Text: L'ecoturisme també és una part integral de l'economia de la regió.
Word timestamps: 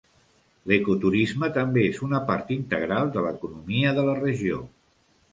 L'ecoturisme 0.69 1.49
també 1.57 1.83
és 1.89 1.99
una 2.07 2.21
part 2.29 2.49
integral 2.55 3.11
de 3.17 3.25
l'economia 3.27 3.93
de 3.99 4.07
la 4.09 4.17
regió. 4.23 4.63